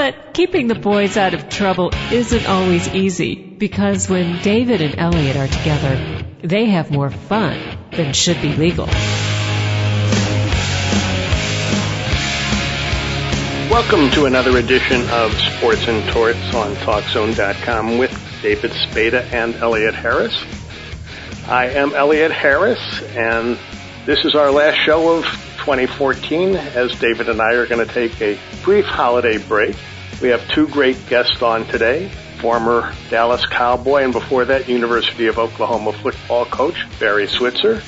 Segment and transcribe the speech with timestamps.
[0.00, 5.36] But keeping the boys out of trouble isn't always easy because when David and Elliot
[5.36, 7.60] are together, they have more fun
[7.90, 8.86] than should be legal.
[13.68, 19.94] Welcome to another edition of Sports and Torts on TalkZone.com with David Spada and Elliot
[19.94, 20.42] Harris.
[21.46, 23.58] I am Elliot Harris, and
[24.06, 25.26] this is our last show of
[25.58, 29.76] 2014 as David and I are going to take a brief holiday break.
[30.20, 32.10] We have two great guests on today,
[32.40, 37.80] former Dallas Cowboy and before that University of Oklahoma football coach Barry Switzer.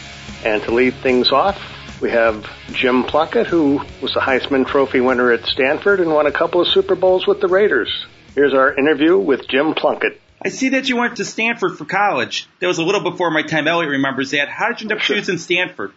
[0.43, 1.61] And to lead things off,
[2.01, 6.33] we have Jim Plunkett, who was a Heisman Trophy winner at Stanford and won a
[6.33, 8.07] couple of Super Bowls with the Raiders.
[8.35, 10.19] Here's our interview with Jim Plunkett.
[10.43, 12.49] I see that you went to Stanford for college.
[12.61, 13.69] That was a little before my time.
[13.69, 14.49] Elliot remembers that.
[14.49, 15.93] How did you end up choosing Stanford?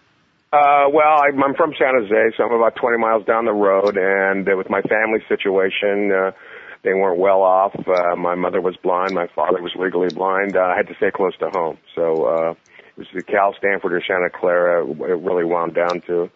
[0.55, 3.97] Uh, well, I'm, I'm from San Jose, so I'm about 20 miles down the road,
[3.97, 6.31] and uh, with my family situation, uh,
[6.81, 7.75] they weren't well off.
[7.75, 10.55] Uh, my mother was blind, my father was legally blind.
[10.55, 13.91] Uh, I had to stay close to home, so uh, it was the Cal, Stanford,
[13.91, 14.87] or Santa Clara.
[14.87, 16.29] It really wound down to.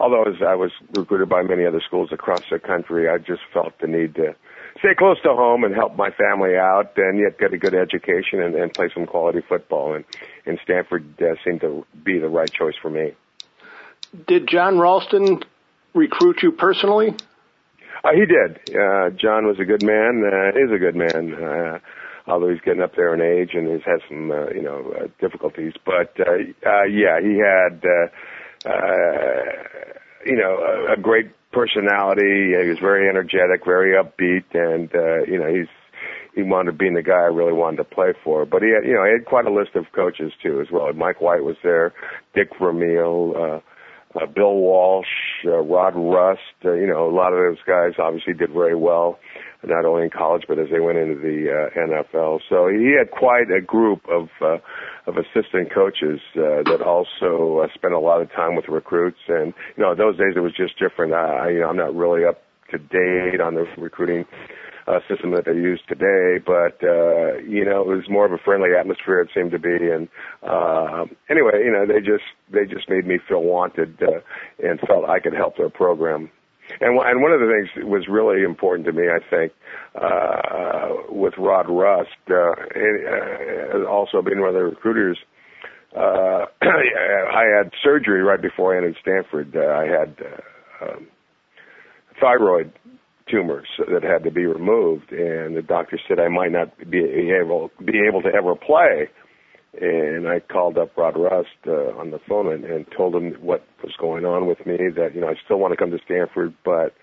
[0.00, 3.74] Although as I was recruited by many other schools across the country, I just felt
[3.78, 4.34] the need to
[4.78, 8.40] stay close to home and help my family out, and yet get a good education
[8.40, 9.92] and, and play some quality football.
[9.92, 10.06] And,
[10.46, 13.12] and Stanford uh, seemed to be the right choice for me.
[14.26, 15.42] Did John Ralston
[15.94, 17.14] recruit you personally?
[18.04, 18.76] Uh, he did.
[18.76, 20.22] Uh, John was a good man.
[20.24, 21.34] Uh, is a good man.
[21.34, 21.78] Uh,
[22.26, 25.06] although he's getting up there in age and has had some, uh, you know, uh,
[25.20, 25.72] difficulties.
[25.84, 26.32] But uh,
[26.64, 29.42] uh, yeah, he had, uh, uh,
[30.24, 32.52] you know, a, a great personality.
[32.62, 35.68] He was very energetic, very upbeat, and uh, you know, he's
[36.34, 38.44] he wanted to be the guy I really wanted to play for.
[38.44, 40.92] But he had, you know, he had quite a list of coaches too as well.
[40.92, 41.94] Mike White was there,
[42.34, 43.34] Dick Vermeil.
[43.36, 43.60] Uh,
[44.14, 45.06] uh, Bill Walsh,
[45.44, 49.18] uh, Rod Rust, uh, you know, a lot of those guys obviously did very well
[49.64, 52.40] not only in college but as they went into the uh, NFL.
[52.48, 54.58] So he had quite a group of uh,
[55.06, 59.18] of assistant coaches uh, that also uh, spent a lot of time with recruits.
[59.28, 61.12] And you know, those days it was just different.
[61.14, 64.24] I, you know, I'm not really up to date on the recruiting
[64.86, 68.38] uh, system that they use today, but uh, you know, it was more of a
[68.38, 69.20] friendly atmosphere.
[69.20, 70.08] It seemed to be, and
[70.42, 74.20] uh, anyway, you know, they just they just made me feel wanted uh,
[74.62, 76.30] and felt I could help their program
[76.80, 79.52] and and one of the things that was really important to me, I think,
[79.94, 85.18] uh, with Rod Rust, uh, and, uh, also being one of the recruiters,
[85.96, 89.56] uh, I had surgery right before I entered Stanford.
[89.56, 91.06] Uh, I had uh, um,
[92.20, 92.72] thyroid
[93.30, 97.02] tumors that had to be removed, and the doctor said I might not be
[97.40, 99.08] able be able to ever play
[99.80, 103.64] and I called up Rod Rust uh, on the phone and, and told him what
[103.82, 104.76] was going on with me.
[104.94, 106.94] That you know I still want to come to Stanford, but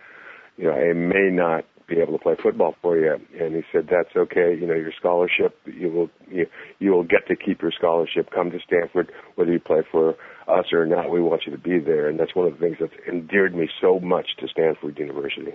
[0.57, 3.13] you know I may not be able to play football for you.
[3.39, 4.55] And he said that's okay.
[4.59, 6.47] You know your scholarship, you will you,
[6.79, 8.29] you will get to keep your scholarship.
[8.33, 10.15] Come to Stanford, whether you play for
[10.47, 11.11] us or not.
[11.11, 13.69] We want you to be there, and that's one of the things that's endeared me
[13.81, 15.53] so much to Stanford University.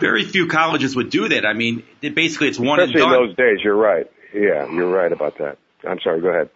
[0.00, 1.44] Very few colleges would do that.
[1.44, 3.22] I mean, it, basically, it's one Especially and done.
[3.22, 3.58] in those days.
[3.62, 4.10] You're right.
[4.34, 5.58] Yeah, you're right about that.
[5.86, 6.50] I'm sorry, go ahead.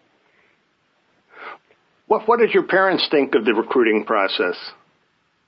[2.06, 4.56] What What did your parents think of the recruiting process?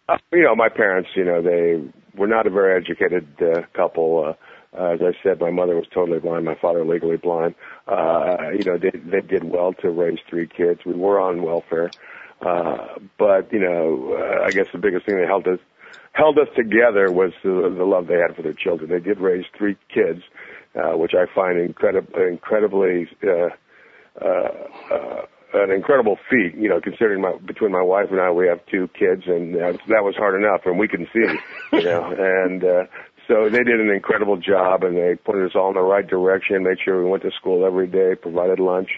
[0.09, 1.83] Uh, you know, my parents, you know, they
[2.17, 4.25] were not a very educated uh, couple.
[4.29, 7.55] Uh, uh, as I said, my mother was totally blind, my father legally blind.
[7.87, 10.81] Uh, you know, they they did well to raise three kids.
[10.85, 11.91] We were on welfare,
[12.41, 15.61] uh, but you know, uh, I guess the biggest thing that helped us
[16.13, 18.91] held us together was the, the love they had for their children.
[18.91, 20.23] They did raise three kids,
[20.75, 23.09] uh, which I find incredibly incredibly.
[23.23, 23.51] Uh,
[24.21, 24.49] uh,
[24.91, 25.23] uh,
[25.55, 28.89] an incredible feat, you know, considering my between my wife and I, we have two
[28.99, 32.85] kids, and that, that was hard enough, and we can see, you know, and uh,
[33.29, 36.63] so they did an incredible job, and they put us all in the right direction,
[36.63, 38.89] made sure we went to school every day, provided lunch,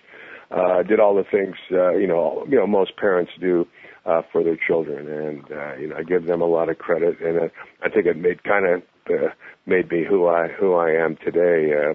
[0.51, 3.67] uh, did all the things, uh, you know, you know, most parents do
[4.06, 7.21] uh, for their children, and uh, you know, I give them a lot of credit,
[7.21, 7.49] and uh,
[7.83, 9.29] I think it made kind of uh,
[9.67, 11.73] made me who I who I am today.
[11.75, 11.95] Uh,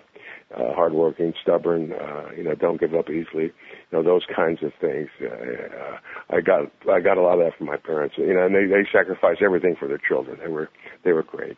[0.56, 3.52] uh, hardworking, stubborn, uh, you know, don't give up easily, you
[3.92, 5.10] know, those kinds of things.
[5.20, 5.98] Uh,
[6.30, 8.66] I got I got a lot of that from my parents, you know, and they
[8.66, 10.38] they sacrificed everything for their children.
[10.40, 10.70] They were
[11.04, 11.58] they were great.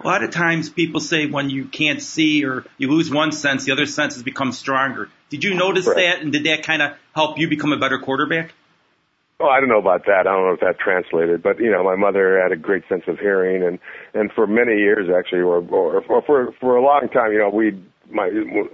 [0.00, 3.64] A lot of times people say when you can't see or you lose one sense,
[3.64, 5.08] the other senses become stronger.
[5.28, 5.96] Did you notice Right.
[5.96, 8.52] that, and did that kind of help you become a better quarterback?
[9.40, 10.26] Well, I don't know about that.
[10.26, 13.04] I don't know if that translated, but you know, my mother had a great sense
[13.06, 13.78] of hearing, and
[14.12, 17.48] and for many years actually, or or, or for for a long time, you know,
[17.48, 17.70] we
[18.10, 18.26] my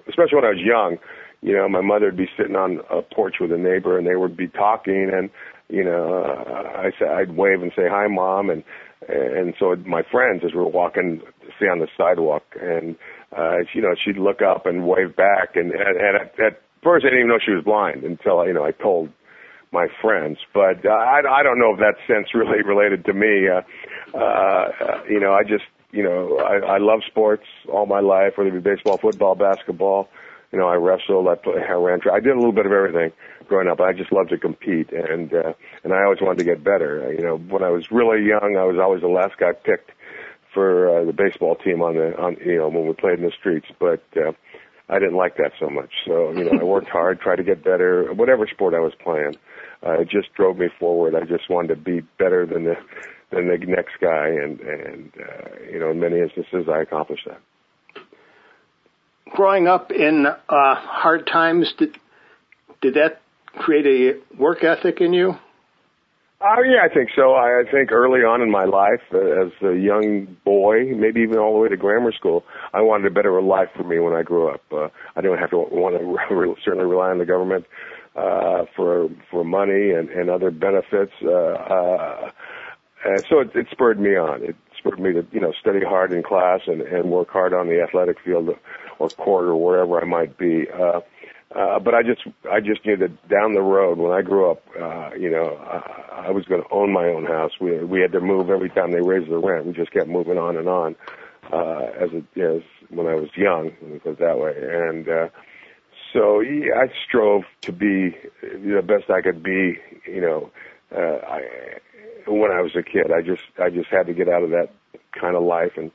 [0.08, 0.96] especially when I was young,
[1.42, 4.16] you know, my mother would be sitting on a porch with a neighbor, and they
[4.16, 5.28] would be talking, and
[5.68, 8.64] you know, I said I'd wave and say hi, mom, and
[9.06, 11.20] and so my friends as we were walking,
[11.60, 12.96] see on the sidewalk, and
[13.36, 17.04] uh, you know, she'd look up and wave back, and and, and at, at first
[17.04, 19.10] I didn't even know she was blind until you know I told
[19.74, 20.38] my friends.
[20.54, 23.48] But uh, I, I don't know if that sense really related to me.
[23.48, 28.34] Uh, uh, you know, I just, you know, I, I love sports all my life,
[28.36, 30.08] whether it be baseball, football, basketball.
[30.52, 32.14] You know, I wrestled, I, play, I ran track.
[32.14, 33.12] I did a little bit of everything
[33.48, 33.80] growing up.
[33.80, 37.06] I just loved to compete, and uh, and I always wanted to get better.
[37.06, 39.90] Uh, you know, when I was really young, I was always the last guy picked
[40.54, 43.32] for uh, the baseball team on the on you know when we played in the
[43.38, 44.02] streets, but.
[44.16, 44.32] Uh,
[44.88, 45.90] I didn't like that so much.
[46.04, 49.36] So, you know, I worked hard, tried to get better, whatever sport I was playing.
[49.84, 51.14] Uh, it just drove me forward.
[51.14, 52.74] I just wanted to be better than the,
[53.30, 54.28] than the next guy.
[54.28, 57.40] And, and, uh, you know, in many instances I accomplished that.
[59.34, 61.98] Growing up in uh, hard times, did,
[62.80, 63.20] did that
[63.56, 65.34] create a work ethic in you?
[66.46, 67.32] Oh yeah, I think so.
[67.32, 71.38] I, I think early on in my life, uh, as a young boy, maybe even
[71.38, 72.44] all the way to grammar school,
[72.74, 74.60] I wanted a better life for me when I grew up.
[74.70, 76.04] Uh, I didn't have to want to
[76.34, 77.64] re- certainly rely on the government
[78.16, 81.12] uh, for for money and, and other benefits.
[81.22, 82.30] Uh, uh,
[83.04, 84.42] and so it, it spurred me on.
[84.42, 87.68] It spurred me to you know study hard in class and, and work hard on
[87.68, 88.50] the athletic field
[88.98, 90.66] or court or wherever I might be.
[90.70, 91.00] Uh,
[91.54, 94.62] uh, but I just, I just knew that down the road when I grew up,
[94.80, 97.52] uh, you know, I, I was going to own my own house.
[97.60, 99.64] We, we had to move every time they raised the rent.
[99.64, 100.96] We just kept moving on and on,
[101.52, 104.54] uh, as a, as when I was young, let me put it that way.
[104.56, 105.28] And, uh,
[106.14, 110.50] so yeah, I strove to be the best I could be, you know,
[110.96, 111.42] uh, I,
[112.26, 114.70] when I was a kid, I just, I just had to get out of that
[115.12, 115.90] kind of life and,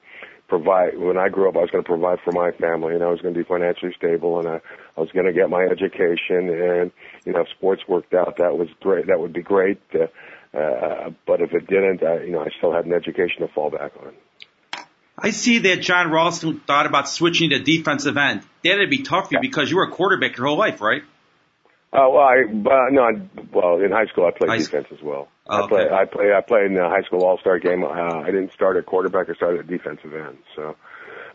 [0.50, 3.08] provide when I grew up I was going to provide for my family and I
[3.08, 4.60] was going to be financially stable and I,
[4.98, 6.92] I was going to get my education and
[7.24, 11.12] you know if sports worked out that was great that would be great uh, uh,
[11.26, 13.94] but if it didn't I, you know I still had an education to fall back
[14.04, 14.14] on.
[15.22, 18.42] I see that John Ralston thought about switching to defensive end.
[18.64, 21.04] That'd be tough for you because you were a quarterback your whole life, right?
[21.92, 23.12] Oh well, I uh, no, I,
[23.52, 25.28] well in high school I played High defense as well.
[25.48, 25.96] Oh, I play okay.
[25.96, 27.84] I play I played in the high school all star game.
[27.84, 29.30] Uh, I didn't start at quarterback.
[29.30, 30.38] I started at defensive end.
[30.56, 30.76] So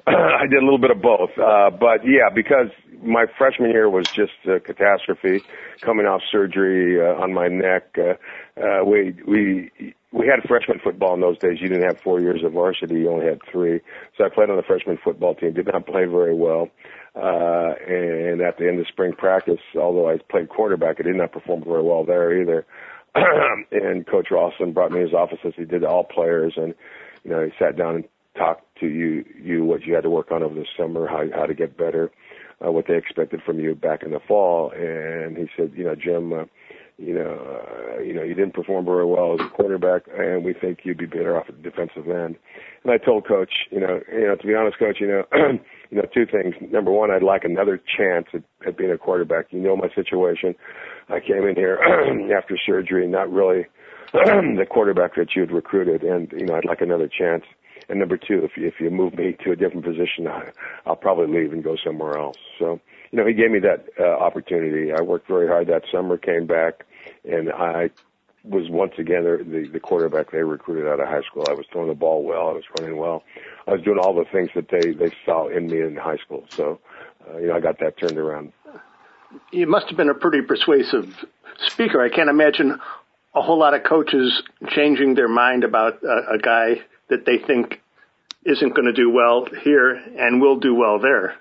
[0.07, 1.31] I did a little bit of both.
[1.39, 2.69] Uh, but yeah, because
[3.03, 5.43] my freshman year was just a catastrophe,
[5.81, 7.97] coming off surgery uh, on my neck.
[7.97, 8.15] Uh,
[8.61, 11.59] uh, we we we had freshman football in those days.
[11.61, 13.81] You didn't have four years of varsity; you only had three.
[14.17, 15.55] So I played on the freshman football team.
[15.55, 16.69] Did not play very well.
[17.17, 21.33] Uh, and at the end of spring practice, although I played quarterback, I did not
[21.33, 22.67] perform very well there either.
[23.15, 26.75] and Coach Ralston brought me in his office as he did to all players, and
[27.23, 28.05] you know he sat down and
[28.37, 31.47] talked to you you what you had to work on over the summer, how how
[31.47, 32.11] to get better,
[32.65, 35.95] uh, what they expected from you back in the fall, and he said, you know,
[35.95, 36.45] Jim, uh,
[36.97, 37.61] you know,
[37.97, 40.99] uh, you know, you didn't perform very well as a quarterback, and we think you'd
[40.99, 42.37] be better off at the defensive end.
[42.85, 45.25] And I told Coach, you know, you know, to be honest, Coach, you know,
[45.91, 46.55] you know, two things.
[46.71, 49.47] Number one, I'd like another chance at, at being a quarterback.
[49.51, 50.55] You know my situation.
[51.09, 51.79] I came in here
[52.37, 53.67] after surgery, not really
[54.13, 57.43] the quarterback that you'd recruited, and you know, I'd like another chance.
[57.89, 60.51] And number two, if you, if you move me to a different position, I,
[60.87, 62.39] I'll probably leave and go somewhere else.
[62.59, 64.93] So, you know, he gave me that uh, opportunity.
[64.93, 66.87] I worked very hard that summer, came back,
[67.25, 67.91] and I
[68.45, 71.45] was once again the, the quarterback they recruited out of high school.
[71.49, 72.49] I was throwing the ball well.
[72.49, 73.23] I was running well.
[73.67, 76.45] I was doing all the things that they they saw in me in high school.
[76.51, 76.81] So,
[77.27, 78.53] uh, you know, I got that turned around.
[79.51, 81.25] You must have been a pretty persuasive
[81.69, 82.03] speaker.
[82.03, 82.79] I can't imagine
[83.35, 87.81] a whole lot of coaches changing their mind about a, a guy that they think
[88.45, 91.35] isn't going to do well here and will do well there.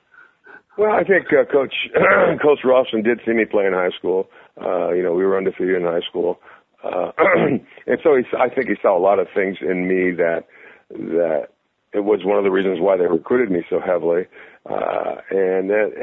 [0.78, 1.74] Well, I think uh, Coach
[2.42, 4.30] Coach Ralston did see me play in high school.
[4.60, 6.40] Uh, you know, we were undefeated in high school,
[6.84, 10.46] uh, and so he, I think he saw a lot of things in me that
[10.90, 11.50] that
[11.94, 14.26] it was one of the reasons why they recruited me so heavily.
[14.66, 15.94] Uh, and, and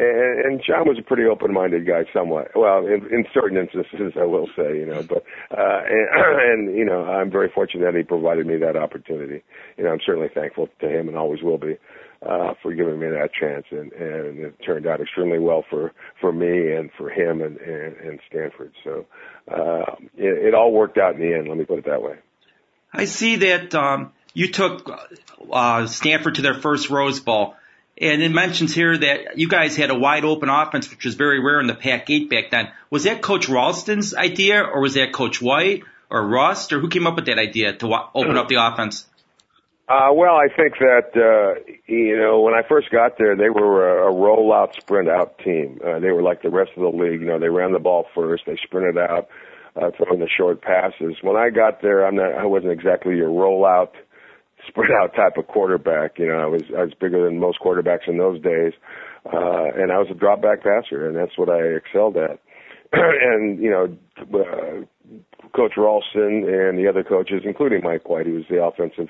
[0.45, 2.51] and John was a pretty open-minded guy, somewhat.
[2.55, 5.03] Well, in, in certain instances, I will say, you know.
[5.03, 5.25] But
[5.57, 9.43] uh, and, and you know, I'm very fortunate that he provided me that opportunity.
[9.79, 11.79] You know, I'm certainly thankful to him, and always will be,
[12.21, 13.65] uh, for giving me that chance.
[13.71, 17.97] And and it turned out extremely well for for me and for him and and,
[17.97, 18.73] and Stanford.
[18.85, 19.07] So
[19.51, 21.49] uh, it, it all worked out in the end.
[21.49, 22.17] Let me put it that way.
[22.93, 24.91] I see that um, you took
[25.51, 27.55] uh, Stanford to their first Rose Bowl.
[28.01, 31.39] And it mentions here that you guys had a wide open offense, which was very
[31.39, 32.69] rare in the Pac-8 back then.
[32.89, 37.07] Was that Coach Ralston's idea, or was that Coach White or Rust, or who came
[37.07, 39.07] up with that idea to open up the offense?
[39.91, 44.07] Uh, well, I think that uh, you know when I first got there, they were
[44.07, 45.81] a, a rollout, sprint out team.
[45.85, 47.21] Uh, they were like the rest of the league.
[47.21, 49.29] You know, they ran the ball first, they sprinted out,
[49.75, 51.17] uh, throwing the short passes.
[51.23, 52.35] When I got there, I'm not.
[52.35, 53.91] I wasn't exactly your rollout,
[54.69, 56.19] sprint out type of quarterback.
[56.19, 58.73] You know, I was I was bigger than most quarterbacks in those days,
[59.27, 62.39] uh, and I was a drop back passer, and that's what I excelled at.
[62.93, 63.97] and you know,
[64.39, 64.85] uh,
[65.55, 69.09] Coach Ralston and the other coaches, including Mike White, who was the offensive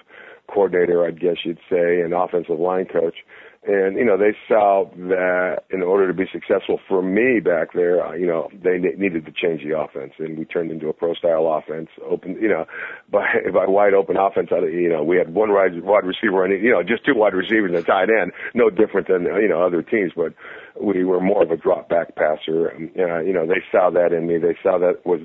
[0.49, 3.17] coordinator, I guess you'd say, and offensive line coach.
[3.63, 8.03] And, you know, they saw that in order to be successful for me back there,
[8.03, 11.13] uh, you know, they needed to change the offense and we turned into a pro
[11.13, 12.65] style offense, open, you know,
[13.13, 14.49] by, by wide open offense.
[14.51, 17.71] You know, we had one wide, wide receiver and, you know, just two wide receivers
[17.71, 20.33] and a tight end, no different than, you know, other teams, but
[20.81, 22.69] we were more of a drop back passer.
[22.69, 24.39] And, uh, you know, they saw that in me.
[24.39, 25.21] They saw that was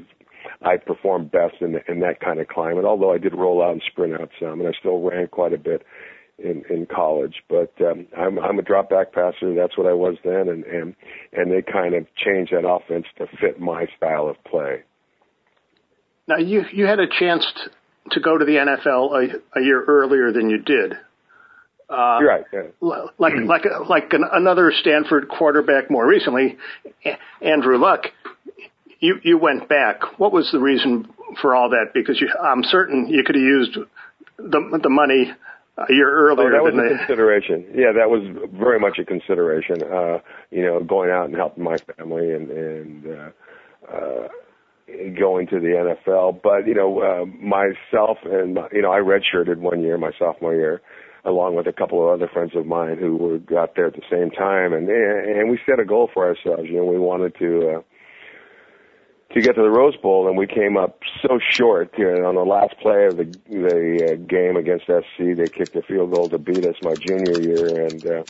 [0.61, 2.83] I performed best in, in that kind of climate.
[2.83, 5.57] Although I did roll out and sprint out some, and I still ran quite a
[5.57, 5.83] bit
[6.37, 7.43] in in college.
[7.49, 9.53] But um, I'm I'm a drop back passer.
[9.53, 10.95] That's what I was then, and and
[11.33, 14.83] and they kind of changed that offense to fit my style of play.
[16.27, 17.71] Now you you had a chance to,
[18.11, 20.93] to go to the NFL a, a year earlier than you did.
[21.87, 22.45] Uh, You're right.
[22.51, 22.61] Yeah.
[23.17, 26.57] Like like like an, another Stanford quarterback more recently,
[27.41, 28.07] Andrew Luck
[28.99, 30.19] you you went back.
[30.19, 31.07] What was the reason
[31.41, 31.91] for all that?
[31.93, 33.77] Because you, I'm certain you could have used
[34.37, 35.31] the the money
[35.77, 36.47] a year earlier.
[36.47, 37.65] Oh, that was a the, consideration.
[37.73, 39.83] Yeah, that was very much a consideration.
[39.83, 40.19] Uh,
[40.51, 43.29] you know, going out and helping my family and and uh,
[43.91, 44.27] uh,
[45.19, 46.41] going to the NFL.
[46.41, 50.55] But you know, uh, myself and my, you know, I redshirted one year, my sophomore
[50.55, 50.81] year
[51.25, 54.03] along with a couple of other friends of mine who were got there at the
[54.11, 57.77] same time and and we set a goal for ourselves you know we wanted to
[57.77, 57.81] uh
[59.35, 61.93] to get to the Rose Bowl, and we came up so short.
[61.97, 65.75] You know, on the last play of the the uh, game against SC, they kicked
[65.75, 68.23] a field goal to beat us my junior year, and uh,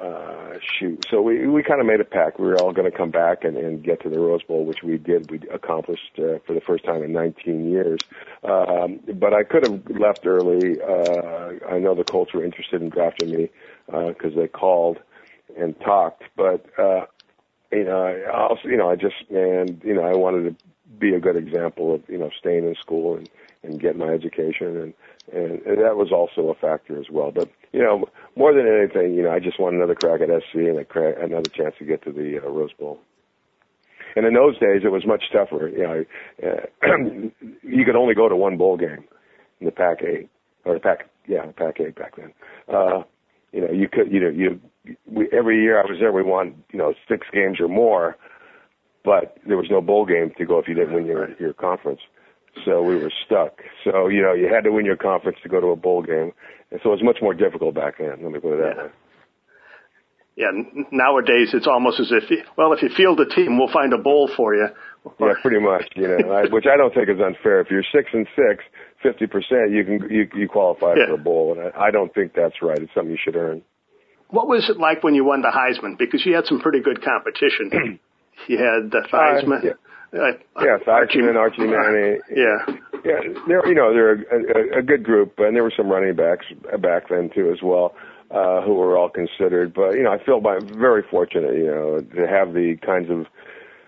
[0.00, 1.04] uh, shoot.
[1.10, 2.38] So we we kind of made a pact.
[2.38, 4.84] We were all going to come back and, and get to the Rose Bowl, which
[4.84, 5.28] we did.
[5.28, 7.98] We accomplished uh, for the first time in 19 years.
[8.44, 10.80] Um, but I could have left early.
[10.80, 13.50] Uh, I know the Colts were interested in drafting me
[13.86, 14.98] because uh, they called
[15.58, 17.06] and talked, but uh,
[17.74, 20.56] you know, I also, you know, I just, and, you know, I wanted to
[20.98, 23.28] be a good example of, you know, staying in school and,
[23.62, 24.76] and getting my education.
[24.76, 24.94] And,
[25.32, 27.32] and, and that was also a factor as well.
[27.32, 30.56] But, you know, more than anything, you know, I just want another crack at SC
[30.56, 33.00] and a crack, another chance to get to the uh, Rose Bowl.
[34.16, 35.68] And in those days, it was much tougher.
[35.68, 36.04] You know,
[36.46, 36.86] uh,
[37.62, 39.04] you could only go to one bowl game
[39.60, 40.28] in the Pac Eight
[40.64, 42.32] or the Pac, yeah, the Pac Eight back then.
[42.72, 43.02] Uh,
[43.52, 44.60] you know, you could, you know, you
[45.06, 48.16] we, every year I was there, we won, you know, six games or more,
[49.04, 52.00] but there was no bowl game to go if you didn't win your your conference.
[52.64, 53.60] So we were stuck.
[53.82, 56.32] So you know, you had to win your conference to go to a bowl game,
[56.70, 58.22] and so it was much more difficult back then.
[58.22, 58.82] Let me put it that yeah.
[58.84, 58.90] way.
[60.36, 60.50] Yeah,
[60.90, 62.24] nowadays it's almost as if,
[62.56, 64.66] well, if you field a team, we'll find a bowl for you.
[65.20, 65.84] Yeah, pretty much.
[65.94, 67.60] You know, I, which I don't think is unfair.
[67.60, 68.64] If you're six and six,
[69.00, 71.06] fifty percent, you can you you qualify yeah.
[71.06, 72.78] for a bowl, and I, I don't think that's right.
[72.78, 73.62] It's something you should earn.
[74.34, 75.96] What was it like when you won the Heisman?
[75.96, 77.70] Because you had some pretty good competition.
[78.48, 79.64] you had the Theismann.
[79.64, 79.72] Uh, yeah.
[80.14, 80.78] Uh, yeah,
[81.36, 82.20] Archie Manning.
[82.30, 82.74] Yeah,
[83.04, 83.20] yeah.
[83.48, 86.46] They're you know they're a, a, a good group, and there were some running backs
[86.80, 87.94] back then too as well,
[88.30, 89.74] uh, who were all considered.
[89.74, 93.26] But you know, I feel by very fortunate, you know, to have the kinds of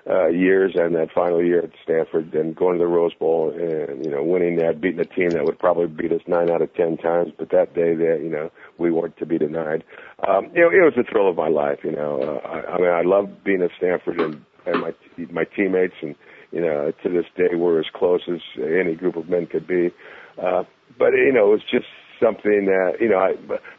[0.09, 4.05] uh, years and that final year at Stanford and going to the Rose Bowl and,
[4.05, 6.73] you know, winning that, beating a team that would probably beat us nine out of
[6.75, 7.33] ten times.
[7.37, 9.83] But that day that, you know, we weren't to be denied.
[10.27, 12.21] Um, you know, it was the thrill of my life, you know.
[12.23, 14.95] Uh, I, I mean, I love being at Stanford and, and my,
[15.31, 16.15] my teammates and,
[16.53, 19.91] you know, to this day we're as close as any group of men could be.
[20.41, 20.63] Uh,
[20.99, 21.87] but, you know, it was just
[22.23, 23.35] something that, you know, I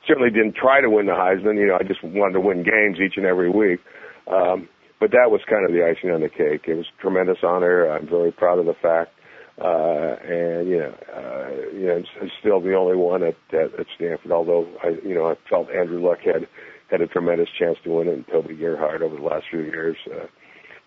[0.06, 1.58] certainly didn't try to win the Heisman.
[1.58, 3.80] You know, I just wanted to win games each and every week.
[4.28, 4.68] Um,
[5.00, 6.68] but that was kind of the icing on the cake.
[6.68, 7.90] It was a tremendous honor.
[7.90, 9.12] I'm very proud of the fact.
[9.60, 13.88] Uh, and you know, uh, you know, I'm still the only one at, at, at
[13.96, 14.32] Stanford.
[14.32, 16.48] Although I, you know, I felt Andrew Luck had
[16.92, 19.98] had a tremendous chance to win it, and Toby Gerhart over the last few years.
[20.06, 20.28] Uh,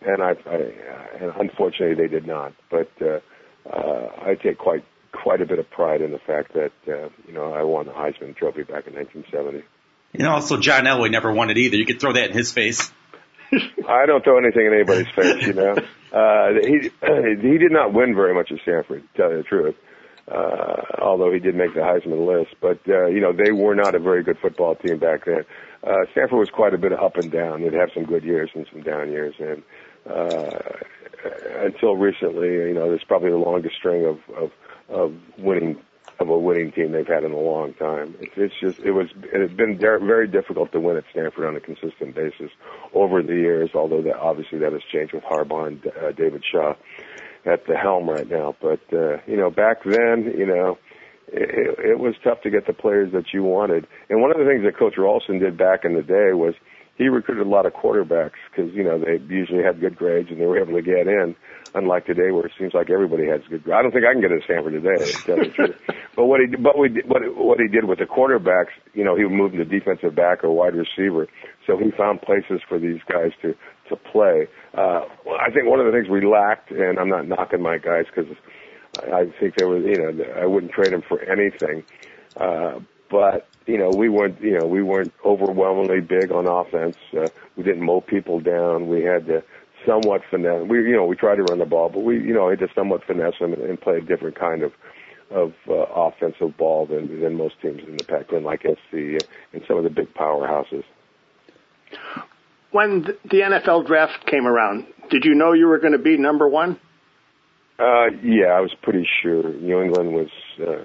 [0.02, 0.56] and I, I,
[1.20, 2.54] and unfortunately, they did not.
[2.70, 3.20] But uh,
[3.68, 7.34] uh, I take quite quite a bit of pride in the fact that uh, you
[7.34, 9.64] know I won the Heisman Trophy back in 1970.
[10.12, 11.76] You know, also John Elway never won it either.
[11.76, 12.92] You could throw that in his face.
[13.88, 15.74] I don't throw anything in anybody's face, you know.
[16.10, 16.90] Uh, he
[17.40, 19.76] he did not win very much at Stanford, to tell you the truth.
[20.30, 22.54] uh, although he did make the Heisman list.
[22.60, 25.44] But uh, you know, they were not a very good football team back then.
[25.82, 27.62] Uh, Stanford was quite a bit of up and down.
[27.62, 29.62] They'd have some good years and some down years, and
[30.08, 30.58] uh,
[31.64, 34.50] until recently, you know, there's probably the longest string of of,
[34.88, 35.78] of winning
[36.20, 38.14] of a winning team they've had in a long time.
[38.20, 41.56] It's, it's just it was it had been very difficult to win at Stanford on
[41.56, 42.50] a consistent basis
[42.94, 43.70] over the years.
[43.74, 46.74] Although that obviously that has changed with Harbaugh and uh, David Shaw
[47.46, 48.54] at the helm right now.
[48.60, 50.78] But uh, you know, back then, you know,
[51.28, 53.86] it, it was tough to get the players that you wanted.
[54.10, 56.54] And one of the things that Coach Ralston did back in the day was
[57.00, 60.38] he recruited a lot of quarterbacks because you know they usually had good grades and
[60.38, 61.34] they were able to get in.
[61.72, 63.64] Unlike today, where it seems like everybody has good.
[63.64, 63.78] grades.
[63.78, 64.98] I don't think I can get into Stanford today.
[64.98, 65.76] To tell the truth.
[66.16, 69.24] But what he but we what what he did with the quarterbacks, you know, he
[69.24, 71.28] would move them to defensive back or wide receiver.
[71.66, 73.54] So he found places for these guys to
[73.88, 74.48] to play.
[74.76, 75.06] Uh,
[75.40, 78.30] I think one of the things we lacked, and I'm not knocking my guys because
[78.98, 81.84] I think they were, you know, I wouldn't trade them for anything.
[82.36, 86.96] Uh, but you know, we weren't, you know, we weren't overwhelmingly big on offense.
[87.16, 88.88] Uh, we didn't mow people down.
[88.88, 89.42] We had to
[89.86, 90.66] somewhat finesse.
[90.68, 92.68] We, you know, we tried to run the ball, but we, you know, had to
[92.74, 94.72] somewhat finesse them and, and play a different kind of
[95.30, 99.76] of uh, offensive ball than than most teams in the Pac-10, like SC and some
[99.76, 100.82] of the big powerhouses.
[102.72, 106.48] When the NFL draft came around, did you know you were going to be number
[106.48, 106.78] one?
[107.78, 109.54] Uh, yeah, I was pretty sure.
[109.54, 110.28] New England was
[110.60, 110.84] uh,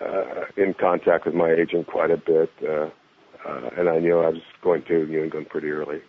[0.00, 2.90] uh, in contact with my agent quite a bit, uh,
[3.46, 6.00] uh, and I knew I was going to New England pretty early.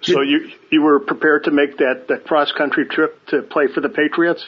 [0.00, 3.80] So you you were prepared to make that that cross country trip to play for
[3.80, 4.46] the Patriots?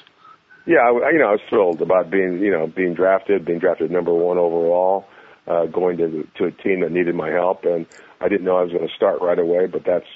[0.67, 3.91] Yeah, I, you know, I was thrilled about being you know being drafted, being drafted
[3.91, 5.07] number one overall,
[5.49, 7.87] uh, going to to a team that needed my help, and
[8.21, 10.07] I didn't know I was going to start right away, but that's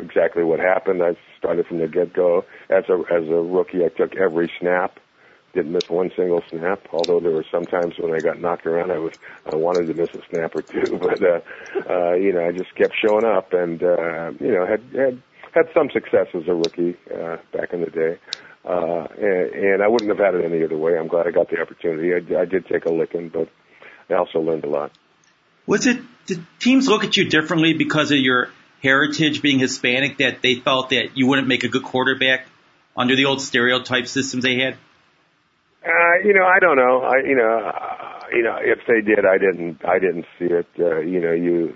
[0.00, 1.02] exactly what happened.
[1.02, 3.84] I started from the get go as a as a rookie.
[3.84, 4.98] I took every snap,
[5.52, 6.86] didn't miss one single snap.
[6.92, 9.14] Although there were some times when I got knocked around, I was
[9.50, 11.40] I wanted to miss a snap or two, but uh,
[11.88, 15.66] uh, you know I just kept showing up, and uh, you know had had had
[15.74, 18.18] some success as a rookie uh, back in the day.
[18.62, 20.98] Uh, and, and I wouldn't have had it any other way.
[20.98, 22.12] I'm glad I got the opportunity.
[22.12, 23.48] I, I did take a licking, but
[24.10, 24.92] I also learned a lot.
[25.66, 28.50] Was it did teams look at you differently because of your
[28.82, 32.46] heritage being Hispanic that they felt that you wouldn't make a good quarterback
[32.96, 34.76] under the old stereotype systems they had?
[35.84, 37.02] Uh, you know, I don't know.
[37.02, 40.66] I, you know, uh, you know, if they did, I didn't, I didn't see it.
[40.78, 41.72] Uh, you know, you,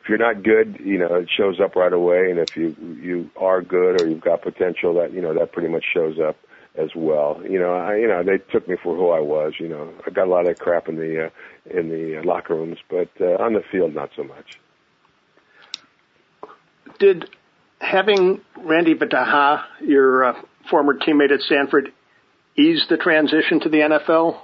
[0.00, 2.30] if you're not good, you know, it shows up right away.
[2.30, 5.68] And if you, you are good or you've got potential, that, you know, that pretty
[5.68, 6.36] much shows up
[6.76, 7.40] as well.
[7.42, 9.54] You know, I, you know, they took me for who I was.
[9.58, 12.78] You know, I got a lot of crap in the, uh, in the locker rooms,
[12.88, 14.58] but uh, on the field, not so much.
[17.00, 17.28] Did
[17.80, 21.92] having Randy Vataha, your uh, former teammate at Stanford,
[22.56, 24.40] ease the transition to the NFL?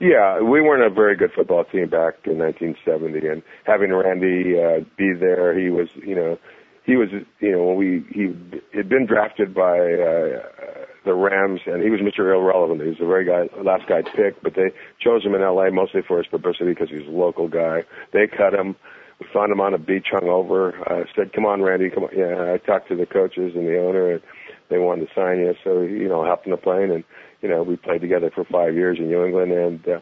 [0.00, 4.80] Yeah, we weren't a very good football team back in 1970, and having Randy uh,
[4.96, 6.38] be there, he was, you know,
[6.84, 7.08] he was,
[7.40, 8.34] you know, when we he
[8.74, 12.34] had been drafted by uh, the Rams, and he was Mr.
[12.34, 12.80] Irrelevant.
[12.80, 15.70] He was the very guy, last guy picked, but they chose him in L.A.
[15.70, 17.84] mostly for his publicity because he's a local guy.
[18.12, 18.76] They cut him.
[19.20, 20.72] We found him on a beach hungover.
[20.90, 23.78] Uh, said, "Come on, Randy, come on." Yeah, I talked to the coaches and the
[23.78, 24.22] owner, and
[24.70, 25.54] they wanted to sign you.
[25.62, 27.04] So you know, hopped in the plane, and
[27.42, 29.88] you know, we played together for five years in New England, and.
[29.88, 30.00] Uh,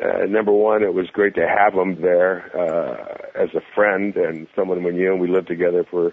[0.00, 4.46] uh, number one, it was great to have him there uh, as a friend and
[4.54, 5.10] someone we knew.
[5.10, 6.12] And we lived together for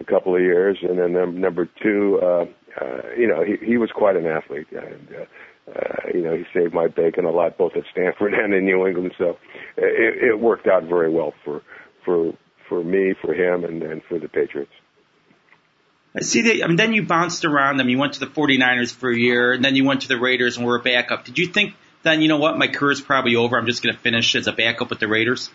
[0.00, 0.78] a couple of years.
[0.80, 2.44] And then um, number two, uh,
[2.80, 5.24] uh, you know, he, he was quite an athlete, and uh,
[5.70, 8.86] uh, you know, he saved my bacon a lot, both at Stanford and in New
[8.86, 9.12] England.
[9.18, 9.36] So
[9.76, 11.62] it, it worked out very well for
[12.04, 12.32] for
[12.68, 14.72] for me, for him, and, and for the Patriots.
[16.16, 16.64] I see that.
[16.64, 17.88] I mean, then you bounced around them.
[17.88, 20.56] You went to the 49ers for a year, and then you went to the Raiders
[20.56, 21.24] and were a backup.
[21.24, 23.58] Did you think then, you know what, my career's probably over.
[23.58, 25.50] I'm just going to finish as a backup with the Raiders?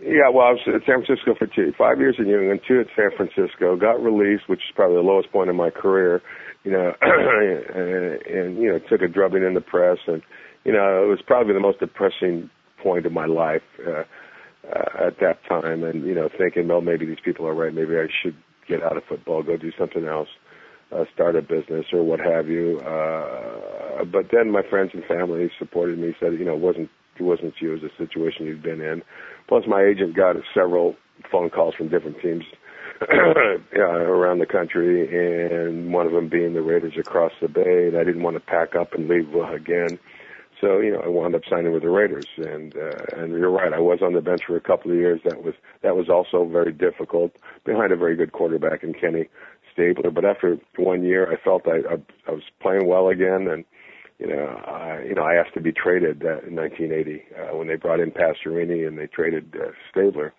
[0.00, 2.80] Yeah, well, I was at San Francisco for two, five years in New England, two
[2.80, 3.76] at San Francisco.
[3.76, 6.20] Got released, which is probably the lowest point in my career.
[6.64, 10.22] You know, and, and you know, took a drubbing in the press, and
[10.64, 12.50] you know, it was probably the most depressing
[12.82, 14.02] point of my life uh,
[14.68, 15.84] uh, at that time.
[15.84, 17.72] And you know, thinking, well, maybe these people are right.
[17.72, 18.36] Maybe I should
[18.68, 20.28] get out of football, go do something else,
[20.92, 22.80] uh, start a business or what have you.
[22.80, 26.14] Uh, but then my friends and family supported me.
[26.20, 27.74] Said, you know, it wasn't it wasn't you.
[27.74, 29.02] It was a situation you'd been in.
[29.48, 30.96] Plus, my agent got several
[31.30, 32.44] phone calls from different teams
[33.02, 37.88] uh, around the country, and one of them being the Raiders across the bay.
[37.88, 39.98] And I didn't want to pack up and leave uh, again.
[40.62, 43.72] So you know, I wound up signing with the Raiders, and uh, and you're right,
[43.72, 45.20] I was on the bench for a couple of years.
[45.24, 47.32] That was that was also very difficult
[47.64, 49.28] behind a very good quarterback in Kenny
[49.72, 50.12] Stabler.
[50.12, 51.96] But after one year, I felt I I,
[52.28, 53.64] I was playing well again, and
[54.20, 57.66] you know, I, you know, I asked to be traded uh, in 1980 uh, when
[57.66, 60.32] they brought in Pastorini and they traded uh, Stabler.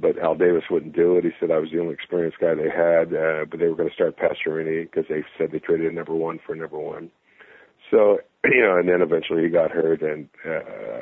[0.00, 1.24] But Al Davis wouldn't do it.
[1.24, 3.90] He said I was the only experienced guy they had, uh, but they were going
[3.90, 7.10] to start Pastorini because they said they traded a number one for number one.
[7.92, 11.00] So, you know, and then eventually he got hurt and, uh,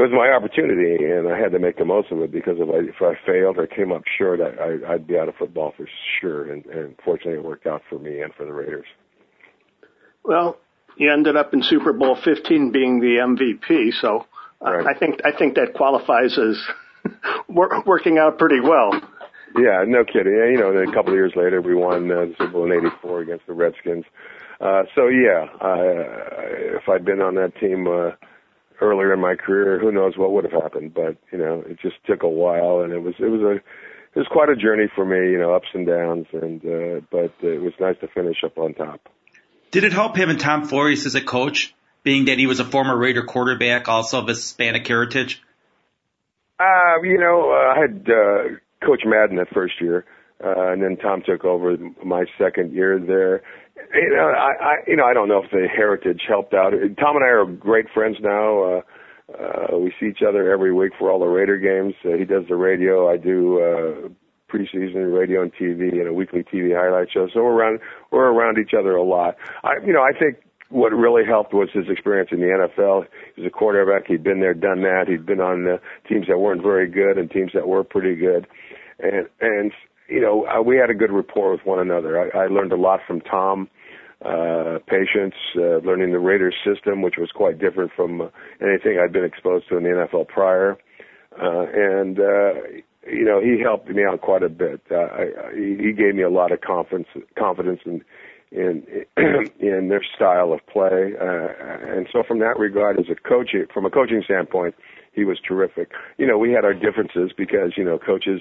[0.00, 2.70] it was my opportunity, and I had to make the most of it because if
[2.70, 5.74] I if I failed or came up short, I, I I'd be out of football
[5.76, 5.86] for
[6.18, 6.50] sure.
[6.50, 8.86] And, and fortunately, it worked out for me and for the Raiders.
[10.24, 10.56] Well,
[10.96, 14.24] you ended up in Super Bowl 15 being the MVP, so
[14.62, 14.86] right.
[14.86, 16.56] I think I think that qualifies as
[17.48, 18.92] working out pretty well.
[19.54, 20.32] Yeah, no kidding.
[20.32, 22.72] You know, then a couple of years later, we won uh, the Super Bowl in
[22.72, 24.06] '84 against the Redskins.
[24.06, 24.39] Uh,
[24.94, 27.86] so yeah, uh, if I'd been on that team.
[27.86, 28.12] Uh,
[28.80, 30.94] earlier in my career, who knows what would have happened.
[30.94, 34.18] But you know, it just took a while, and it was it was a it
[34.18, 35.32] was quite a journey for me.
[35.32, 38.74] You know, ups and downs, and uh, but it was nice to finish up on
[38.74, 39.08] top.
[39.70, 42.96] Did it help having Tom Flores as a coach, being that he was a former
[42.96, 45.42] Raider quarterback, also of Hispanic heritage?
[46.58, 50.04] Uh, you know, uh, I had uh, Coach Madden that first year,
[50.44, 53.42] uh, and then Tom took over my second year there
[53.94, 56.70] you know, I, I, you know, I don't know if the heritage helped out.
[56.70, 58.62] Tom and I are great friends now.
[58.62, 58.80] Uh,
[59.38, 61.94] uh, we see each other every week for all the Raider games.
[62.04, 63.08] Uh, he does the radio.
[63.08, 64.08] I do uh,
[64.52, 67.28] preseason radio and TV and a weekly TV highlight show.
[67.32, 69.36] So we're around, we're around each other a lot.
[69.62, 70.38] I, you know, I think
[70.70, 73.06] what really helped was his experience in the NFL.
[73.36, 74.06] He's a quarterback.
[74.06, 75.04] He'd been there, done that.
[75.08, 75.76] He'd been on uh,
[76.08, 78.46] teams that weren't very good and teams that were pretty good.
[78.98, 79.72] And and
[80.10, 82.20] you know, uh, we had a good rapport with one another.
[82.20, 83.68] I, I learned a lot from Tom,
[84.24, 88.28] uh, patience, uh, learning the Raiders system, which was quite different from uh,
[88.60, 90.76] anything I'd been exposed to in the NFL prior.
[91.40, 92.52] Uh, and, uh,
[93.06, 94.82] you know, he helped me out quite a bit.
[94.90, 98.04] Uh, I, I, he gave me a lot of confidence, confidence in,
[98.50, 98.84] in,
[99.60, 101.12] in their style of play.
[101.18, 101.48] Uh,
[101.96, 104.74] and so from that regard, as a coach, from a coaching standpoint,
[105.12, 105.92] he was terrific.
[106.18, 108.40] You know, we had our differences because, you know, coaches,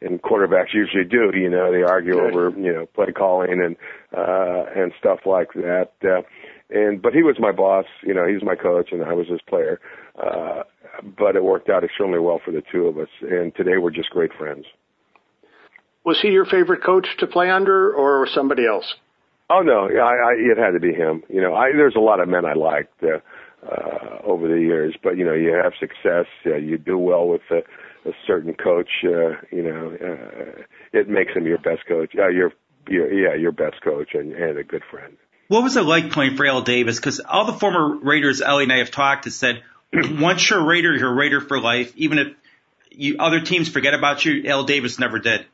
[0.00, 1.30] and quarterbacks usually do.
[1.34, 3.76] You know, they argue over you know play calling and
[4.16, 5.90] uh, and stuff like that.
[6.02, 6.22] Uh,
[6.70, 7.86] and but he was my boss.
[8.02, 9.80] You know, he was my coach, and I was his player.
[10.20, 10.62] Uh,
[11.16, 14.10] but it worked out extremely well for the two of us, and today we're just
[14.10, 14.66] great friends.
[16.04, 18.94] Was he your favorite coach to play under, or somebody else?
[19.50, 21.22] Oh no, I, I, it had to be him.
[21.28, 23.18] You know, I, there's a lot of men I liked uh,
[23.66, 27.42] uh, over the years, but you know, you have success, uh, you do well with
[27.48, 27.62] the
[28.08, 32.12] a certain coach, uh, you know, uh, it makes him your best coach.
[32.18, 32.52] Uh, your,
[32.88, 35.16] your, yeah, your best coach and, and a good friend.
[35.48, 36.98] What was it like playing for Al Davis?
[36.98, 40.64] Because all the former Raiders, Ellie and I have talked, has said once you're a
[40.64, 41.92] Raider, you're a Raider for life.
[41.96, 42.28] Even if
[42.90, 45.46] you, other teams forget about you, Al Davis never did.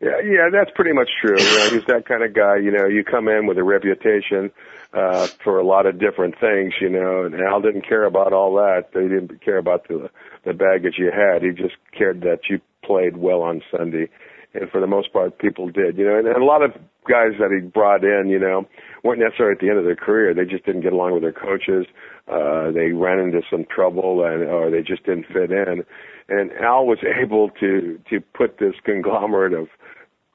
[0.00, 1.36] Yeah, yeah, that's pretty much true.
[1.36, 2.56] You know, he's that kind of guy.
[2.58, 4.52] You know, you come in with a reputation
[4.92, 6.74] uh, for a lot of different things.
[6.80, 8.90] You know, and Al didn't care about all that.
[8.92, 10.08] He didn't care about the
[10.48, 11.42] the baggage you had.
[11.42, 14.08] He just cared that you played well on Sunday,
[14.54, 15.98] and for the most part, people did.
[15.98, 16.72] You know, and, and a lot of
[17.08, 18.66] guys that he brought in, you know,
[19.04, 20.34] weren't necessarily at the end of their career.
[20.34, 21.86] They just didn't get along with their coaches.
[22.26, 25.84] Uh, they ran into some trouble, and or they just didn't fit in.
[26.28, 29.68] And Al was able to to put this conglomerate of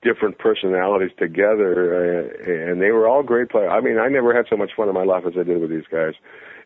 [0.04, 3.71] different personalities together, uh, and they were all great players.
[3.71, 5.69] I mean, I never had so much fun in my life as I did with
[5.69, 6.13] these guys,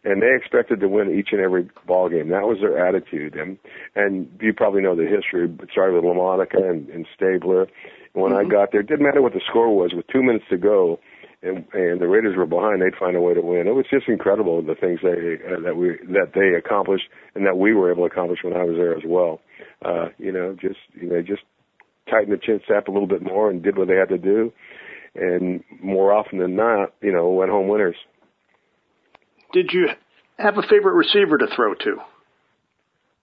[0.08, 2.30] and they expected to win each and every ball game.
[2.30, 3.58] That was their attitude, and
[3.96, 5.46] and you probably know the history.
[5.46, 7.64] It started with Lamonica and, and Stabler.
[7.64, 8.48] And when mm-hmm.
[8.48, 9.92] I got there, it didn't matter what the score was.
[9.94, 11.00] With two minutes to go,
[11.44, 13.68] and and the Raiders were behind, they'd find a way to win.
[13.68, 17.58] It was just incredible the things they uh, that we that they accomplished and that
[17.58, 19.42] we were able to accomplish when I was there as well.
[19.84, 21.44] Uh, you know, just you know, just
[22.10, 24.54] tightened the chin strap a little bit more and did what they had to do.
[25.16, 27.96] And more often than not, you know, went home winners.
[29.54, 29.88] Did you
[30.38, 31.98] have a favorite receiver to throw to?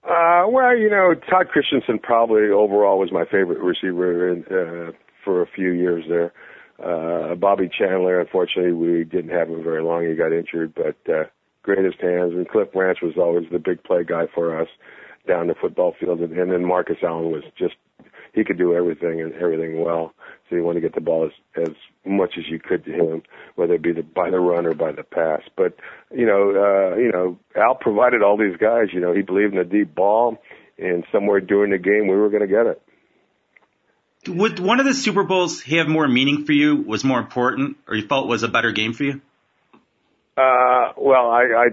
[0.03, 4.91] Uh, well, you know, Todd Christensen probably overall was my favorite receiver in, uh,
[5.23, 6.31] for a few years there.
[6.77, 10.07] Uh, Bobby Chandler, unfortunately, we didn't have him very long.
[10.07, 11.23] He got injured, but, uh,
[11.63, 12.33] greatest hands.
[12.33, 14.67] And Cliff Branch was always the big play guy for us
[15.27, 16.19] down the football field.
[16.19, 17.75] And, and then Marcus Allen was just
[18.35, 20.13] he could do everything and everything well.
[20.49, 23.23] So you want to get the ball as as much as you could to him,
[23.55, 25.41] whether it be the, by the run or by the pass.
[25.55, 25.75] But
[26.13, 28.89] you know, uh, you know, Al provided all these guys.
[28.93, 30.37] You know, he believed in the deep ball,
[30.77, 32.81] and somewhere during the game we were going to get it.
[34.27, 36.77] Would one of the Super Bowls have more meaning for you?
[36.77, 39.21] Was more important, or you felt was a better game for you?
[40.37, 41.67] Uh, well, I, I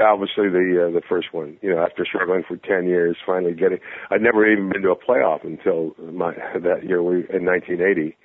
[0.00, 1.58] obviously the uh, the first one.
[1.62, 3.78] You know, after struggling for ten years, finally getting.
[4.10, 8.16] I'd never even been to a playoff until my that year we in 1980.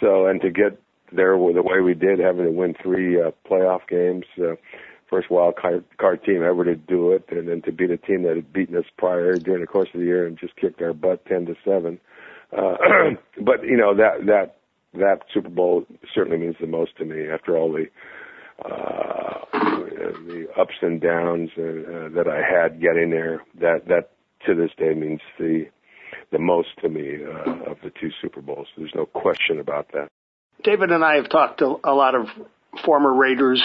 [0.00, 0.80] So, and to get
[1.12, 4.24] there the way we did, having to win three uh, playoff games.
[4.38, 4.54] Uh,
[5.08, 5.84] first wild card,
[6.24, 8.84] team ever to do it, and then to beat a team that had beaten us
[8.98, 11.98] prior during the course of the year and just kicked our butt ten to seven.
[12.56, 12.76] Uh,
[13.42, 14.56] but you know that that
[14.94, 17.86] that Super Bowl certainly means the most to me after all the
[18.64, 19.67] uh,
[19.98, 23.42] the ups and downs uh, uh, that I had getting there.
[23.60, 24.10] That that
[24.46, 25.66] to this day means the
[26.32, 28.66] the most to me uh, of the two Super Bowls.
[28.76, 30.08] There's no question about that.
[30.62, 32.26] David and I have talked to a lot of
[32.84, 33.62] former Raiders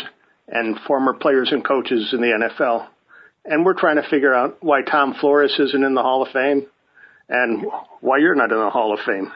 [0.48, 2.88] and former players and coaches in the NFL,
[3.46, 6.68] and we're trying to figure out why Tom Flores isn't in the Hall of Fame
[7.30, 7.66] and
[8.02, 9.32] why you're not in the Hall of Fame.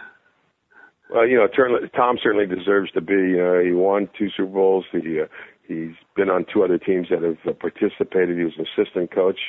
[1.10, 1.47] Well, you know,
[1.95, 3.39] Tom certainly deserves to be.
[3.39, 4.86] Uh, he won two Super Bowls.
[4.91, 5.25] He uh,
[5.67, 8.38] he's been on two other teams that have uh, participated.
[8.38, 9.39] He was an assistant coach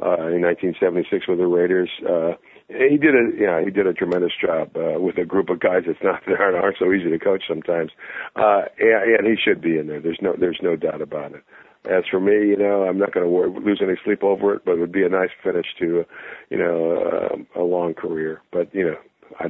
[0.00, 1.90] uh, in 1976 with the Raiders.
[2.08, 2.32] Uh,
[2.68, 5.82] he did a yeah he did a tremendous job uh, with a group of guys
[5.86, 7.90] that's not that aren't, aren't so easy to coach sometimes.
[8.36, 10.00] Uh, and, and he should be in there.
[10.00, 11.42] There's no there's no doubt about it.
[11.90, 14.72] As for me, you know, I'm not going to lose any sleep over it, but
[14.72, 16.04] it would be a nice finish to,
[16.50, 18.42] you know, uh, a long career.
[18.52, 18.96] But you know,
[19.38, 19.46] I,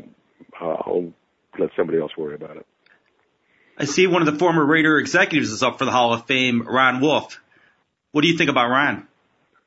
[0.61, 1.12] I'll
[1.59, 2.66] let somebody else worry about it.
[3.80, 6.68] I see one of the former Raider executives is up for the Hall of Fame,
[6.68, 7.40] Ron Wolf.
[8.12, 9.08] What do you think about Ron?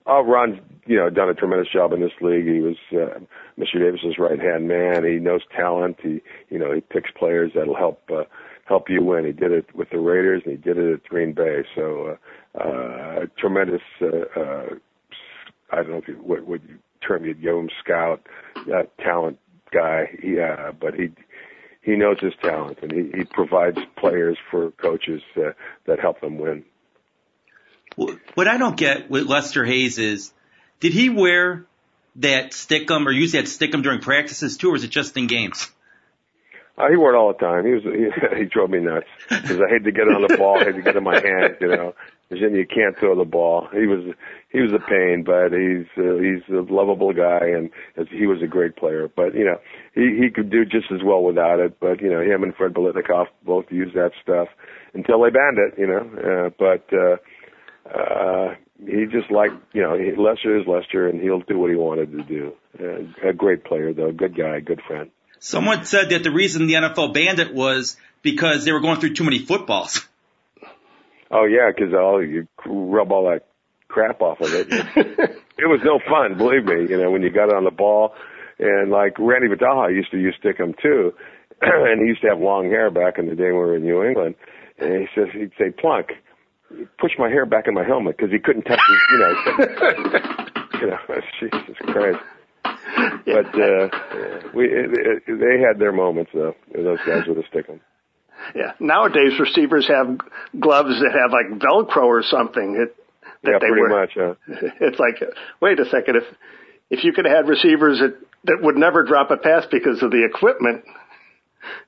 [0.05, 2.45] Oh, Ron's you know done a tremendous job in this league.
[2.45, 3.19] He was uh,
[3.57, 3.79] Mr.
[3.79, 5.03] Davis's right hand man.
[5.03, 5.97] He knows talent.
[6.03, 6.21] He
[6.51, 8.25] you know he picks players that'll help uh,
[8.65, 9.25] help you win.
[9.25, 11.63] He did it with the Raiders and he did it at Green Bay.
[11.73, 12.17] So
[12.53, 13.81] uh, uh, tremendous.
[13.99, 14.65] Uh, uh,
[15.71, 16.61] I don't know if you, what what
[17.01, 18.21] term you'd give him, scout,
[18.57, 19.39] uh, talent
[19.71, 20.19] guy.
[20.21, 21.09] Yeah, but he
[21.83, 25.51] he knows his talent and he, he provides players for coaches uh,
[25.85, 26.63] that help them win.
[27.95, 30.33] What I don't get with Lester Hayes is,
[30.79, 31.65] did he wear
[32.15, 35.69] that stickum or use that stickum during practices too, or is it just in games?
[36.77, 37.65] Uh, he wore it all the time.
[37.65, 40.57] He was he, he drove me nuts because I hate to get on the ball,
[40.59, 41.93] I hate to get in my hand, you know.
[42.29, 43.67] Then you can't throw the ball.
[43.71, 44.15] He was
[44.49, 47.69] he was a pain, but he's uh, he's a lovable guy and
[48.09, 49.07] he was a great player.
[49.15, 49.59] But you know
[49.93, 51.79] he he could do just as well without it.
[51.79, 54.47] But you know him and Fred Biletnikoff both used that stuff
[54.95, 55.77] until they banned it.
[55.77, 56.91] You know, uh, but.
[56.95, 57.17] uh
[57.85, 62.11] uh, he just like you know Lester is Lester, and he'll do what he wanted
[62.13, 62.53] to do.
[62.79, 65.11] Uh, a great player, though, good guy, good friend.
[65.45, 69.13] Someone said that the reason the NFL banned it was because they were going through
[69.13, 70.07] too many footballs.
[71.29, 73.45] Oh yeah, because all you rub all that
[73.89, 74.67] crap off of it.
[74.95, 76.87] it was no fun, believe me.
[76.89, 78.15] You know when you got it on the ball,
[78.57, 81.13] and like Randy Vataha used to use stickum too,
[81.61, 83.83] and he used to have long hair back in the day when we were in
[83.83, 84.35] New England.
[84.79, 86.11] And he says he'd say plunk
[86.99, 88.97] push my hair back in my helmet because he couldn't touch me.
[89.11, 89.33] You know,
[90.81, 90.99] you know,
[91.39, 92.19] Jesus Christ.
[93.25, 93.89] But uh,
[94.53, 96.55] we they had their moments though.
[96.73, 97.79] Those guys with a stickum.
[98.55, 98.73] Yeah.
[98.79, 100.17] Nowadays, receivers have
[100.59, 102.75] gloves that have like Velcro or something.
[102.75, 102.93] It,
[103.43, 104.01] that yeah, they pretty wear.
[104.01, 104.11] much.
[104.17, 104.69] Yeah.
[104.81, 105.23] It's like,
[105.61, 106.17] wait a second.
[106.17, 106.23] If
[106.89, 110.11] if you could have had receivers that that would never drop a pass because of
[110.11, 110.83] the equipment,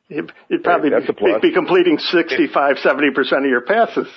[0.08, 4.08] you'd, you'd probably hey, be, be completing 65, 70 percent of your passes.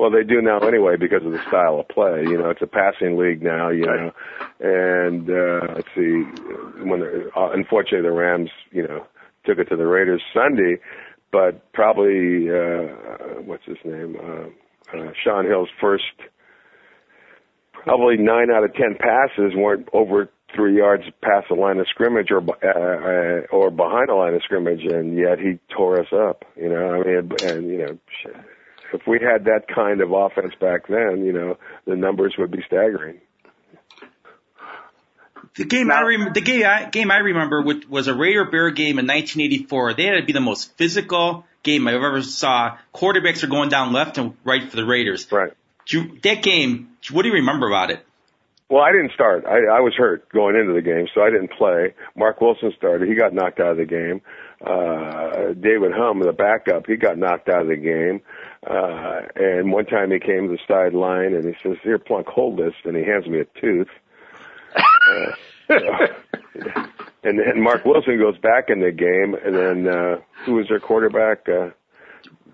[0.00, 2.22] Well, they do now anyway because of the style of play.
[2.22, 3.68] You know, it's a passing league now.
[3.68, 4.12] You know,
[4.58, 6.24] and uh, let's see,
[6.82, 7.02] when
[7.36, 9.06] uh, unfortunately the Rams, you know,
[9.44, 10.78] took it to the Raiders Sunday,
[11.30, 16.04] but probably uh, what's his name, uh, uh, Shaun Hill's first,
[17.74, 22.30] probably nine out of ten passes weren't over three yards past the line of scrimmage
[22.30, 26.46] or uh, or behind the line of scrimmage, and yet he tore us up.
[26.56, 27.98] You know, I mean, and you know.
[28.92, 32.62] If we had that kind of offense back then, you know, the numbers would be
[32.66, 33.20] staggering.
[35.56, 38.70] The game now, I rem- the game I, game I remember was a Raider Bear
[38.70, 39.94] game in 1984.
[39.94, 42.78] They had to be the most physical game I ever saw.
[42.94, 45.30] Quarterbacks are going down left and right for the Raiders.
[45.30, 45.52] Right.
[45.88, 48.06] You, that game, what do you remember about it?
[48.68, 49.44] Well, I didn't start.
[49.46, 51.94] I, I was hurt going into the game, so I didn't play.
[52.16, 53.08] Mark Wilson started.
[53.08, 54.22] He got knocked out of the game.
[54.64, 58.20] Uh, David Humm, the backup, he got knocked out of the game.
[58.68, 62.58] Uh, and one time he came to the sideline and he says, here, Plunk, hold
[62.58, 62.74] this.
[62.84, 63.88] And he hands me a tooth.
[64.76, 65.32] Uh,
[67.24, 69.34] and then Mark Wilson goes back in the game.
[69.34, 71.48] And then, uh, who was their quarterback?
[71.48, 71.70] Uh,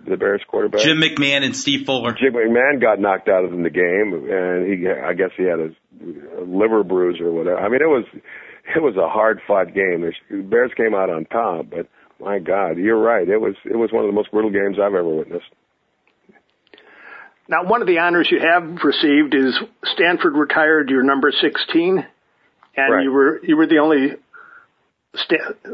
[0.08, 0.82] the Bears quarterback?
[0.82, 2.12] Jim McMahon and Steve Fuller.
[2.12, 6.40] Jim McMahon got knocked out of the game and he, I guess he had a,
[6.40, 7.58] a liver bruise or whatever.
[7.58, 8.04] I mean, it was,
[8.74, 10.10] it was a hard fought game.
[10.30, 13.28] The Bears came out on top, but my God, you're right.
[13.28, 15.50] It was, it was one of the most brutal games I've ever witnessed.
[17.48, 22.04] Now, one of the honors you have received is Stanford retired your number 16,
[22.76, 23.04] and right.
[23.04, 24.16] you were you were the only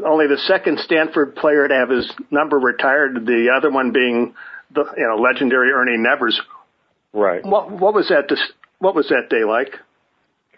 [0.05, 4.35] only the second Stanford player to have his number retired, the other one being
[4.73, 6.39] the you know legendary Ernie Nevers.
[7.11, 7.43] Right.
[7.43, 8.31] What what was that?
[8.79, 9.73] What was that day like?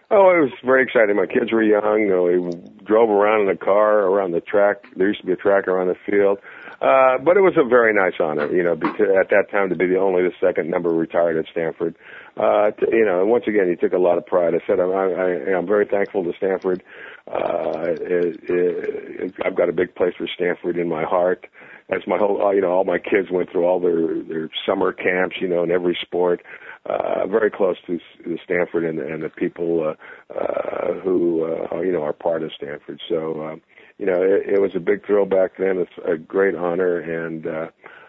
[0.08, 1.16] Oh, it was very exciting.
[1.16, 1.82] My kids were young.
[2.00, 4.86] You know, we drove around in a car around the track.
[4.94, 6.38] There used to be a track around the field.
[6.80, 9.74] Uh, but it was a very nice honor, you know, because at that time to
[9.74, 11.96] be the only the second number retired at Stanford.
[12.36, 14.54] Uh, to, you know, once again, he took a lot of pride.
[14.54, 16.84] I said, I'm, I, I'm very thankful to Stanford.
[17.26, 21.46] Uh, it, it, I've got a big place for Stanford in my heart.
[21.88, 25.36] As my whole, you know, all my kids went through all their their summer camps,
[25.40, 26.42] you know, in every sport
[26.88, 29.94] uh, very close to, to Stanford and, and the people
[30.30, 33.00] uh, uh, who uh, you know are part of Stanford.
[33.08, 33.56] So uh,
[33.98, 35.78] you know it, it was a big thrill back then.
[35.78, 37.68] It's a great honor, and uh,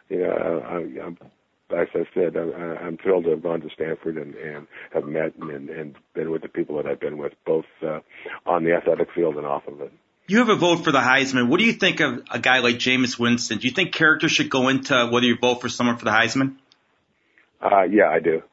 [0.10, 1.18] you know I, I'm
[1.70, 5.36] as I said, I'm, I'm thrilled to have gone to Stanford and, and have met
[5.36, 8.00] and, and been with the people that I've been with, both uh,
[8.46, 9.92] on the athletic field and off of it.
[10.28, 11.50] You have a vote for the Heisman.
[11.50, 13.60] What do you think of a guy like Jameis Winston?
[13.60, 16.56] Do you think character should go into whether you vote for someone for the Heisman?
[17.62, 18.44] Uh, yeah, I do.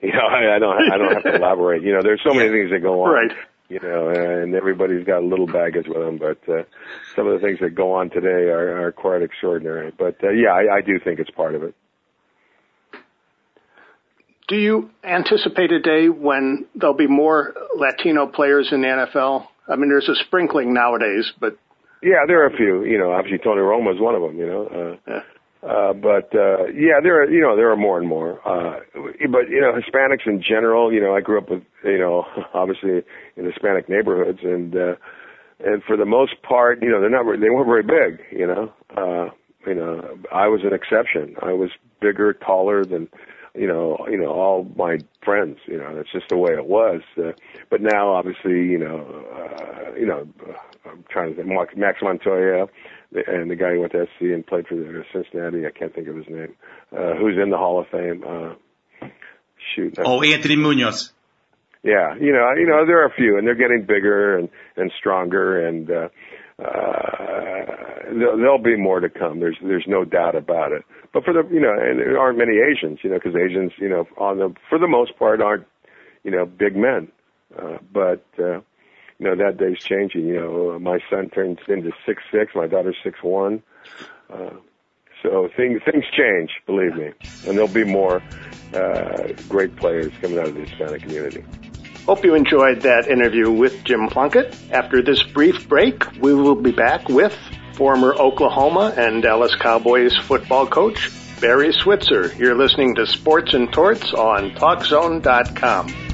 [0.02, 1.82] You know, I, I don't, I don't have to elaborate.
[1.82, 3.12] You know, there's so many things that go on.
[3.12, 3.36] Right.
[3.68, 6.62] You know, and everybody's got a little baggage with them, but uh,
[7.14, 9.92] some of the things that go on today are, are quite extraordinary.
[9.96, 11.74] But uh, yeah, I, I do think it's part of it.
[14.48, 19.46] Do you anticipate a day when there'll be more Latino players in the NFL?
[19.68, 21.56] I mean, there's a sprinkling nowadays, but
[22.02, 22.84] yeah, there are a few.
[22.84, 24.36] You know, obviously Tony Romo is one of them.
[24.36, 25.20] You know, uh, yeah.
[25.62, 28.40] Uh, but uh, yeah, there are you know there are more and more.
[28.48, 28.80] Uh,
[29.30, 30.92] but you know Hispanics in general.
[30.92, 33.02] You know I grew up with you know obviously
[33.36, 34.94] in Hispanic neighborhoods, and uh,
[35.62, 38.24] and for the most part, you know they're not they weren't very big.
[38.32, 39.30] You know, uh,
[39.66, 41.36] you know I was an exception.
[41.42, 41.70] I was
[42.00, 43.08] bigger, taller than
[43.54, 45.58] you know you know all my friends.
[45.66, 47.02] You know that's just the way it was.
[47.18, 47.32] Uh,
[47.68, 50.26] but now obviously you know uh, you know
[50.86, 52.66] I'm trying to think Max Montoya
[53.12, 55.66] and the guy who went to SC and played for Cincinnati.
[55.66, 56.54] I can't think of his name.
[56.92, 58.24] Uh, who's in the Hall of Fame?
[58.26, 59.08] Uh,
[59.74, 59.98] shoot.
[59.98, 61.12] Oh, Anthony Munoz.
[61.82, 64.92] Yeah, you know, you know, there are a few, and they're getting bigger and and
[64.98, 66.08] stronger, and uh,
[66.62, 67.66] uh,
[68.12, 69.40] there'll, there'll be more to come.
[69.40, 70.84] There's there's no doubt about it.
[71.12, 73.88] But for the you know, and there aren't many Asians, you know, because Asians, you
[73.88, 75.66] know, on the for the most part aren't,
[76.22, 77.10] you know, big men.
[77.58, 78.60] Uh, but uh,
[79.20, 80.26] you know that day's changing.
[80.26, 83.62] You know, my son turns into six six, my daughter's six one.
[84.32, 84.50] Uh,
[85.22, 87.12] so things things change, believe me,
[87.46, 88.22] and there'll be more
[88.74, 91.44] uh, great players coming out of the Hispanic community.
[92.06, 94.56] Hope you enjoyed that interview with Jim Plunkett.
[94.72, 97.36] After this brief break, we will be back with
[97.74, 101.10] former Oklahoma and Dallas Cowboys football coach
[101.42, 102.32] Barry Switzer.
[102.38, 106.09] You're listening to Sports and Torts on TalkZone.com.